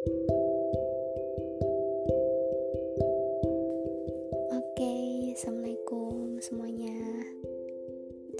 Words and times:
Oke, 0.00 0.16
assalamualaikum 5.36 6.40
semuanya. 6.40 6.96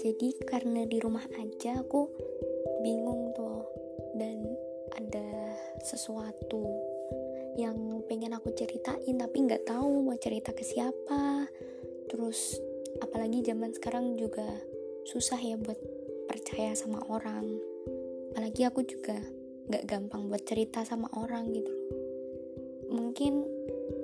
Jadi 0.01 0.41
karena 0.41 0.89
di 0.89 0.97
rumah 0.97 1.21
aja 1.37 1.85
aku 1.85 2.09
bingung 2.81 3.29
tuh 3.37 3.69
dan 4.17 4.41
ada 4.97 5.53
sesuatu 5.85 6.65
yang 7.61 7.77
pengen 8.09 8.33
aku 8.33 8.49
ceritain 8.57 9.21
tapi 9.21 9.45
nggak 9.45 9.69
tahu 9.69 10.01
mau 10.01 10.17
cerita 10.17 10.57
ke 10.57 10.65
siapa. 10.65 11.45
Terus 12.09 12.57
apalagi 13.05 13.45
zaman 13.45 13.69
sekarang 13.77 14.17
juga 14.17 14.49
susah 15.05 15.37
ya 15.37 15.61
buat 15.61 15.77
percaya 16.25 16.73
sama 16.73 17.05
orang. 17.05 17.45
Apalagi 18.33 18.65
aku 18.65 18.81
juga 18.81 19.40
nggak 19.69 19.85
gampang 19.85 20.31
buat 20.31 20.43
cerita 20.45 20.81
sama 20.85 21.11
orang 21.17 21.51
gitu. 21.53 21.73
Mungkin 22.91 23.33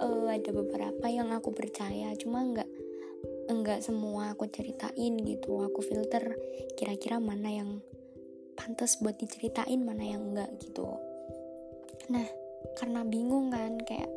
uh, 0.01 0.27
ada 0.29 0.51
beberapa 0.53 1.05
yang 1.09 1.33
aku 1.33 1.53
percaya 1.55 2.13
cuma 2.19 2.43
nggak 2.43 2.69
enggak 3.47 3.79
semua 3.81 4.35
aku 4.35 4.49
ceritain 4.51 5.15
gitu. 5.23 5.63
Aku 5.63 5.79
filter 5.81 6.35
kira-kira 6.75 7.17
mana 7.17 7.49
yang 7.49 7.79
pantas 8.57 8.99
buat 8.99 9.15
diceritain 9.17 9.81
mana 9.81 10.03
yang 10.03 10.33
enggak 10.33 10.51
gitu. 10.61 10.85
Nah 12.11 12.27
karena 12.77 13.01
bingung 13.07 13.53
kan 13.53 13.79
kayak 13.85 14.11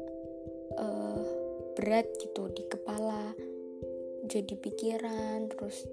uh, 0.80 1.22
berat 1.78 2.06
gitu 2.20 2.50
di 2.52 2.66
kepala 2.66 3.32
jadi 4.26 4.54
pikiran 4.58 5.48
terus 5.48 5.86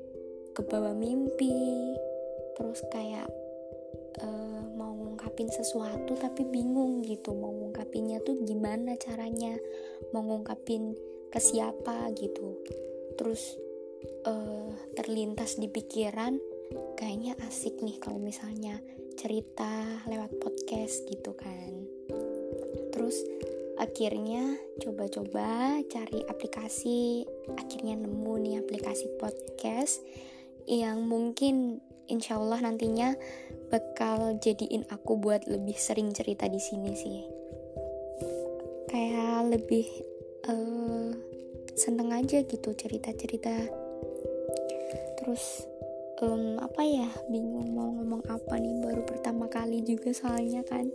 ke 0.52 0.62
bawah 0.66 0.94
mimpi 0.94 1.96
terus 2.58 2.82
kayak 2.90 3.30
uh, 4.22 4.57
ngungkapin 5.38 5.54
sesuatu 5.54 6.18
tapi 6.18 6.50
bingung 6.50 7.06
gitu 7.06 7.30
mau 7.38 7.54
ngungkapinnya 7.54 8.26
tuh 8.26 8.42
gimana 8.42 8.98
caranya 8.98 9.54
mau 10.10 10.26
ngungkapin 10.26 10.98
ke 11.30 11.38
siapa 11.38 12.10
gitu. 12.18 12.58
Terus 13.14 13.54
uh, 14.26 14.74
terlintas 14.98 15.62
di 15.62 15.70
pikiran 15.70 16.42
kayaknya 16.98 17.38
asik 17.46 17.78
nih 17.86 18.02
kalau 18.02 18.18
misalnya 18.18 18.82
cerita 19.14 20.02
lewat 20.10 20.42
podcast 20.42 21.06
gitu 21.06 21.38
kan. 21.38 21.86
Terus 22.90 23.22
akhirnya 23.78 24.58
coba-coba 24.82 25.78
cari 25.86 26.26
aplikasi 26.26 27.30
akhirnya 27.62 27.94
nemu 27.94 28.34
nih 28.42 28.56
aplikasi 28.58 29.06
podcast 29.22 30.02
yang 30.66 31.06
mungkin 31.06 31.78
insya 32.08 32.40
Allah 32.40 32.64
nantinya 32.64 33.16
bakal 33.68 34.40
jadiin 34.40 34.88
aku 34.88 35.20
buat 35.20 35.44
lebih 35.48 35.76
sering 35.76 36.16
cerita 36.16 36.48
di 36.48 36.60
sini 36.60 36.92
sih. 36.96 37.20
Kayak 38.88 39.52
lebih 39.52 39.88
uh, 40.48 41.12
seneng 41.76 42.16
aja 42.16 42.42
gitu 42.42 42.74
cerita-cerita. 42.74 43.54
Terus 45.20 45.68
um, 46.24 46.58
apa 46.64 46.82
ya 46.82 47.10
bingung 47.28 47.76
mau 47.76 47.92
ngomong 47.92 48.24
apa 48.32 48.56
nih 48.58 48.82
baru 48.82 49.04
pertama 49.04 49.52
kali 49.52 49.84
juga 49.84 50.16
soalnya 50.16 50.64
kan. 50.64 50.90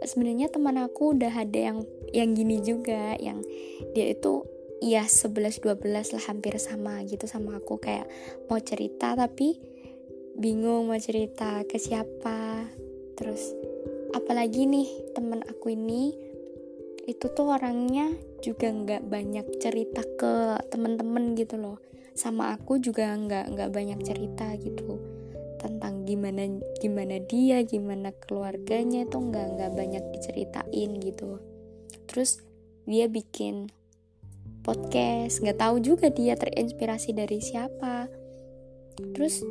Sebenarnya 0.00 0.48
teman 0.48 0.80
aku 0.80 1.16
udah 1.16 1.32
ada 1.32 1.60
yang 1.72 1.78
yang 2.12 2.32
gini 2.32 2.60
juga 2.64 3.16
yang 3.20 3.44
dia 3.92 4.12
itu 4.12 4.44
ya 4.80 5.04
11 5.04 5.60
12 5.60 6.16
lah 6.16 6.24
hampir 6.24 6.56
sama 6.60 7.00
gitu 7.08 7.24
sama 7.24 7.56
aku. 7.56 7.80
Kayak 7.80 8.08
mau 8.48 8.60
cerita 8.60 9.16
tapi 9.16 9.79
bingung 10.40 10.88
mau 10.88 10.96
cerita 10.96 11.60
ke 11.68 11.76
siapa. 11.76 12.64
Terus 13.12 13.52
apalagi 14.16 14.64
nih 14.64 15.12
temen 15.12 15.44
aku 15.44 15.76
ini 15.76 16.16
itu 17.04 17.28
tuh 17.28 17.52
orangnya 17.52 18.08
juga 18.40 18.72
nggak 18.72 19.04
banyak 19.04 19.46
cerita 19.60 20.00
ke 20.16 20.56
temen-temen 20.72 21.36
gitu 21.36 21.60
loh. 21.60 21.76
Sama 22.16 22.56
aku 22.56 22.80
juga 22.80 23.12
nggak 23.12 23.52
nggak 23.52 23.70
banyak 23.70 24.00
cerita 24.00 24.56
gitu. 24.56 24.96
Tentang 25.60 26.08
gimana 26.08 26.48
gimana 26.80 27.20
dia 27.20 27.60
gimana 27.60 28.08
keluarganya 28.16 29.04
itu 29.04 29.20
nggak 29.20 29.46
nggak 29.60 29.72
banyak 29.76 30.04
diceritain 30.16 30.90
gitu. 31.04 31.36
Terus 32.08 32.40
dia 32.88 33.12
bikin 33.12 33.68
podcast. 34.64 35.44
Nggak 35.44 35.60
tahu 35.60 35.76
juga 35.84 36.08
dia 36.08 36.32
terinspirasi 36.32 37.12
dari 37.12 37.44
siapa. 37.44 38.08
Terus 39.12 39.44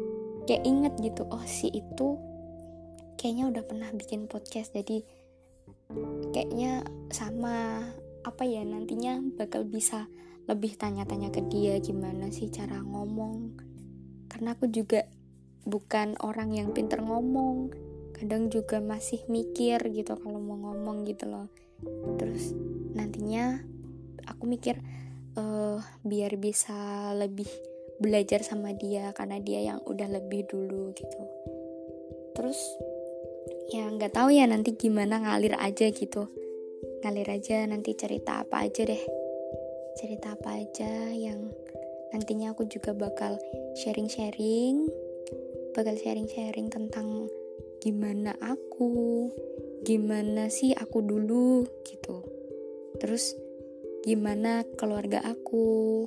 kayak 0.49 0.65
inget 0.65 0.93
gitu 0.97 1.29
oh 1.29 1.45
si 1.45 1.69
itu 1.69 2.17
kayaknya 3.21 3.53
udah 3.53 3.63
pernah 3.69 3.89
bikin 3.93 4.25
podcast 4.25 4.73
jadi 4.73 5.05
kayaknya 6.33 6.81
sama 7.13 7.85
apa 8.25 8.43
ya 8.49 8.65
nantinya 8.65 9.21
bakal 9.37 9.61
bisa 9.69 10.09
lebih 10.49 10.73
tanya-tanya 10.81 11.29
ke 11.29 11.45
dia 11.45 11.77
gimana 11.77 12.33
sih 12.33 12.49
cara 12.49 12.81
ngomong. 12.81 13.53
Karena 14.25 14.57
aku 14.57 14.65
juga 14.65 15.05
bukan 15.69 16.17
orang 16.25 16.57
yang 16.57 16.73
pinter 16.73 17.05
ngomong 17.05 17.69
kadang 18.17 18.49
juga 18.49 18.81
masih 18.81 19.21
mikir 19.29 19.77
gitu 19.93 20.17
kalau 20.17 20.41
mau 20.41 20.57
ngomong 20.57 21.05
gitu 21.05 21.29
loh. 21.29 21.47
Terus 22.17 22.57
nantinya 22.97 23.61
aku 24.25 24.49
mikir 24.49 24.81
uh, 25.37 25.77
biar 26.01 26.33
bisa 26.41 27.13
lebih 27.13 27.47
belajar 27.99 28.41
sama 28.41 28.71
dia 28.73 29.11
karena 29.11 29.37
dia 29.43 29.59
yang 29.61 29.79
udah 29.83 30.07
lebih 30.07 30.47
dulu 30.47 30.95
gitu. 30.95 31.21
Terus 32.33 32.59
ya 33.69 33.85
nggak 33.91 34.15
tahu 34.15 34.33
ya 34.33 34.47
nanti 34.47 34.73
gimana 34.73 35.19
ngalir 35.19 35.59
aja 35.59 35.91
gitu. 35.91 36.31
Ngalir 37.03 37.27
aja 37.27 37.67
nanti 37.67 37.93
cerita 37.93 38.41
apa 38.41 38.65
aja 38.65 38.87
deh. 38.87 39.03
Cerita 39.99 40.33
apa 40.33 40.63
aja 40.63 41.11
yang 41.11 41.51
nantinya 42.15 42.55
aku 42.55 42.65
juga 42.65 42.95
bakal 42.95 43.37
sharing-sharing 43.77 44.89
bakal 45.77 45.93
sharing-sharing 45.93 46.67
tentang 46.67 47.29
gimana 47.79 48.33
aku 48.41 49.29
gimana 49.85 50.49
sih 50.51 50.73
aku 50.75 50.99
dulu 51.05 51.63
gitu. 51.85 52.25
Terus 52.99 53.37
gimana 54.03 54.65
keluarga 54.75 55.23
aku 55.23 56.03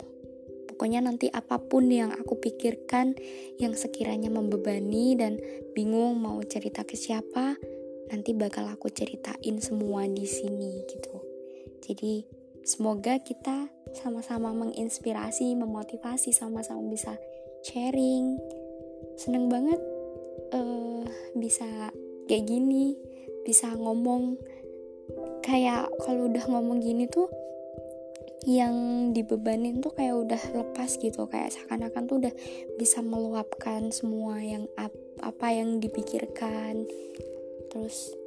Pokoknya 0.72 1.04
nanti 1.04 1.28
apa 1.28 1.60
pun 1.60 1.92
yang 1.92 2.16
aku 2.16 2.40
pikirkan 2.40 3.12
yang 3.60 3.76
sekiranya 3.76 4.32
membebani 4.32 5.12
dan 5.20 5.36
bingung 5.76 6.16
mau 6.16 6.40
cerita 6.48 6.80
ke 6.88 6.96
siapa, 6.96 7.60
nanti 8.08 8.32
bakal 8.32 8.64
aku 8.72 8.88
ceritain 8.88 9.60
semua 9.60 10.08
di 10.08 10.24
sini 10.24 10.80
gitu. 10.88 11.20
Jadi 11.84 12.24
semoga 12.64 13.20
kita 13.20 13.68
sama-sama 13.92 14.56
menginspirasi, 14.56 15.52
memotivasi, 15.60 16.32
sama-sama 16.32 16.88
bisa 16.88 17.20
sharing. 17.60 18.40
Seneng 19.20 19.52
banget 19.52 19.76
uh, 20.56 21.04
bisa 21.36 21.92
kayak 22.32 22.48
gini, 22.48 22.96
bisa 23.44 23.76
ngomong 23.76 24.40
kayak 25.44 25.92
kalau 26.00 26.32
udah 26.32 26.48
ngomong 26.48 26.80
gini 26.80 27.04
tuh 27.12 27.28
yang 28.42 28.74
dibebanin 29.14 29.78
tuh 29.78 29.94
kayak 29.94 30.18
udah 30.18 30.42
lepas 30.50 30.98
gitu 30.98 31.30
kayak 31.30 31.54
seakan-akan 31.54 32.10
tuh 32.10 32.16
udah 32.26 32.34
bisa 32.74 32.98
meluapkan 32.98 33.94
semua 33.94 34.42
yang 34.42 34.66
ap 34.74 34.90
apa 35.22 35.54
yang 35.54 35.78
dipikirkan. 35.78 36.82
Terus 37.70 38.18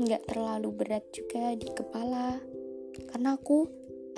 nggak 0.00 0.22
um, 0.24 0.28
terlalu 0.28 0.68
berat 0.72 1.04
juga 1.16 1.56
di 1.56 1.68
kepala. 1.72 2.36
Karena 3.08 3.40
aku 3.40 3.64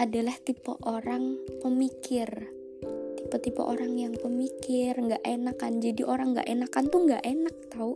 adalah 0.02 0.34
tipe 0.42 0.74
orang 0.82 1.38
pemikir. 1.62 2.28
Tipe-tipe 3.16 3.62
orang 3.62 3.94
yang 3.98 4.14
pemikir 4.18 4.98
nggak 4.98 5.22
enakan. 5.22 5.78
Jadi 5.78 6.02
orang 6.02 6.34
nggak 6.34 6.50
enakan 6.50 6.84
tuh 6.90 7.00
nggak 7.06 7.22
enak 7.22 7.56
tau. 7.70 7.94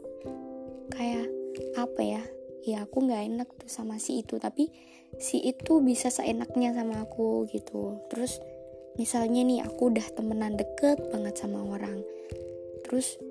Kayak 0.95 1.27
apa 1.75 2.01
ya 2.03 2.23
ya 2.67 2.85
aku 2.85 3.09
nggak 3.09 3.23
enak 3.35 3.49
tuh 3.57 3.71
sama 3.71 3.97
si 3.97 4.21
itu 4.21 4.37
tapi 4.37 4.69
si 5.17 5.41
itu 5.43 5.81
bisa 5.81 6.13
seenaknya 6.13 6.77
sama 6.77 7.05
aku 7.05 7.49
gitu. 7.51 8.05
Terus 8.13 8.41
misalnya 8.99 9.43
nih 9.47 9.65
aku 9.65 9.95
udah 9.95 10.07
temenan 10.13 10.59
deket 10.59 11.01
banget 11.15 11.39
sama 11.39 11.63
orang 11.65 12.03
terus 12.91 13.23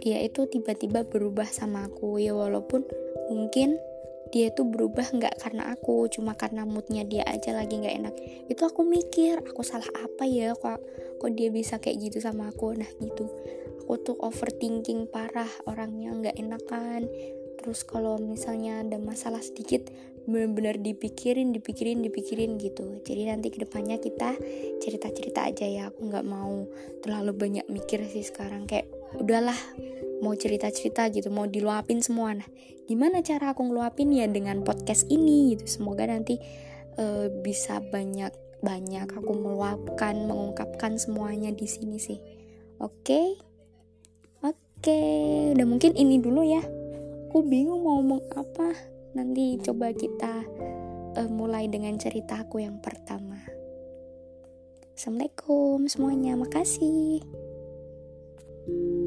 dia 0.00 0.16
itu 0.24 0.48
tiba-tiba 0.48 1.04
berubah 1.04 1.44
sama 1.44 1.84
aku. 1.84 2.16
Ya 2.16 2.32
walaupun 2.32 2.88
mungkin 3.28 3.76
dia 4.32 4.48
itu 4.48 4.64
berubah 4.64 5.04
nggak 5.12 5.36
karena 5.36 5.76
aku 5.76 6.08
cuma 6.08 6.32
karena 6.32 6.64
moodnya 6.64 7.04
dia 7.04 7.28
aja 7.28 7.52
lagi 7.52 7.76
nggak 7.76 7.96
enak. 8.00 8.14
Itu 8.48 8.64
aku 8.64 8.88
mikir 8.88 9.44
aku 9.44 9.60
salah 9.60 9.86
apa 10.00 10.24
ya 10.24 10.56
kok 10.56 10.80
kok 11.20 11.30
dia 11.36 11.52
bisa 11.52 11.76
kayak 11.76 12.00
gitu 12.00 12.24
sama 12.24 12.48
aku? 12.48 12.72
Nah 12.72 12.88
gitu. 13.04 13.28
Aku 13.84 14.00
tuh 14.00 14.16
overthinking 14.22 15.12
parah 15.12 15.50
orangnya 15.68 16.16
nggak 16.16 16.36
enakan 16.40 17.04
terus 17.60 17.84
kalau 17.84 18.16
misalnya 18.16 18.80
ada 18.80 18.96
masalah 18.96 19.44
sedikit 19.44 19.92
benar-benar 20.24 20.80
dipikirin 20.80 21.52
dipikirin 21.52 22.00
dipikirin 22.04 22.56
gitu. 22.56 23.00
Jadi 23.04 23.22
nanti 23.28 23.48
ke 23.52 23.64
depannya 23.64 24.00
kita 24.00 24.36
cerita-cerita 24.80 25.48
aja 25.48 25.66
ya. 25.68 25.82
Aku 25.92 26.08
nggak 26.08 26.26
mau 26.26 26.64
terlalu 27.04 27.36
banyak 27.36 27.66
mikir 27.68 28.04
sih 28.08 28.24
sekarang. 28.24 28.64
Kayak 28.64 28.88
udahlah 29.16 29.56
mau 30.20 30.36
cerita-cerita 30.36 31.08
gitu 31.12 31.28
mau 31.32 31.48
diluapin 31.48 32.04
semua. 32.04 32.36
Nah 32.36 32.48
gimana 32.88 33.24
cara 33.24 33.52
aku 33.52 33.68
ngeluapin 33.68 34.12
ya 34.12 34.28
dengan 34.28 34.60
podcast 34.64 35.08
ini 35.08 35.56
gitu? 35.56 35.66
Semoga 35.68 36.08
nanti 36.08 36.40
uh, 36.96 37.28
bisa 37.40 37.80
banyak 37.80 38.32
banyak 38.60 39.08
aku 39.08 39.32
meluapkan 39.32 40.28
mengungkapkan 40.28 41.00
semuanya 41.00 41.48
di 41.52 41.64
sini 41.64 41.96
sih. 41.96 42.20
Oke? 42.80 43.04
Okay? 43.04 43.28
oke. 44.44 44.56
Okay. 44.80 45.52
udah 45.56 45.66
mungkin 45.68 45.92
ini 45.96 46.20
dulu 46.20 46.40
ya 46.44 46.79
aku 47.30 47.46
bingung 47.46 47.86
mau 47.86 48.02
ngomong 48.02 48.26
apa. 48.34 48.74
Nanti 49.14 49.54
coba 49.62 49.94
kita 49.94 50.42
uh, 51.14 51.30
mulai 51.30 51.70
dengan 51.70 51.94
cerita 51.94 52.42
aku 52.42 52.58
yang 52.58 52.82
pertama. 52.82 53.38
Assalamualaikum 54.98 55.86
semuanya 55.86 56.34
makasih. 56.34 57.22
thank 58.66 58.76
you 58.76 58.99